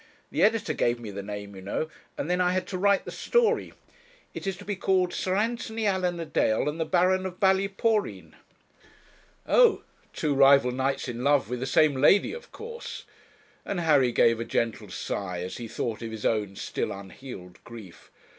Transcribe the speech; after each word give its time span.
The 0.31 0.41
editor 0.41 0.73
gave 0.73 0.99
me 0.99 1.11
the 1.11 1.21
name, 1.21 1.55
you 1.55 1.61
know, 1.61 1.87
and 2.17 2.27
then 2.27 2.41
I 2.41 2.53
had 2.53 2.65
to 2.69 2.77
write 2.79 3.05
the 3.05 3.11
story. 3.11 3.71
It's 4.33 4.57
to 4.57 4.65
be 4.65 4.75
called 4.75 5.13
"Sir 5.13 5.35
Anthony 5.35 5.85
Allan 5.85 6.19
a 6.19 6.25
dale 6.25 6.67
and 6.67 6.79
the 6.79 6.85
Baron 6.87 7.23
of 7.27 7.39
Ballyporeen."' 7.39 8.33
'Oh! 9.45 9.83
two 10.11 10.33
rival 10.33 10.71
knights 10.71 11.07
in 11.07 11.23
love 11.23 11.51
with 11.51 11.59
the 11.59 11.67
same 11.67 11.93
lady, 11.95 12.33
of 12.33 12.51
course,' 12.51 13.05
and 13.63 13.79
Harry 13.79 14.11
gave 14.11 14.39
a 14.39 14.43
gentle 14.43 14.89
sigh 14.89 15.41
as 15.43 15.57
he 15.57 15.67
thought 15.67 16.01
of 16.01 16.09
his 16.09 16.25
own 16.25 16.55
still 16.55 16.91
unhealed 16.91 17.63
grief. 17.63 18.09